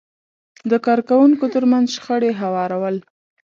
[0.71, 2.95] د کار کوونکو ترمنځ شخړې هوارول،